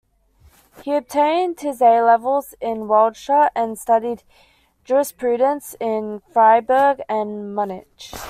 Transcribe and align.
He 0.83 0.95
obtained 0.95 1.59
his 1.59 1.79
A-levels 1.79 2.55
in 2.59 2.87
Waldshut, 2.87 3.51
and 3.55 3.77
studied 3.77 4.23
jurisprudence 4.83 5.75
in 5.79 6.23
Freiburg 6.33 7.03
and 7.07 7.53
Munich. 7.55 8.11